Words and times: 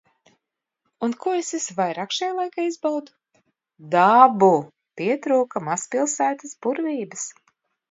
Un 1.07 1.11
ko 1.25 1.33
es 1.41 1.51
visvairāk 1.55 2.15
šajā 2.19 2.31
laikā 2.37 2.65
izbaudu? 2.69 3.13
Dabu. 3.97 4.51
Pietrūka 5.03 5.65
mazpilsētas 5.69 6.59
burvības. 6.67 7.31